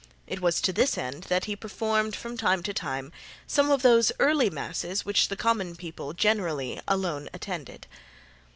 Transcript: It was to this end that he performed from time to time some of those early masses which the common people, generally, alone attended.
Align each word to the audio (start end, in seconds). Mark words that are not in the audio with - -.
It 0.25 0.41
was 0.41 0.61
to 0.61 0.73
this 0.73 0.97
end 0.97 1.25
that 1.25 1.45
he 1.45 1.55
performed 1.55 2.15
from 2.15 2.35
time 2.35 2.63
to 2.63 2.73
time 2.73 3.11
some 3.45 3.69
of 3.69 3.83
those 3.83 4.11
early 4.17 4.49
masses 4.49 5.05
which 5.05 5.27
the 5.27 5.35
common 5.37 5.75
people, 5.75 6.13
generally, 6.13 6.81
alone 6.87 7.29
attended. 7.35 7.85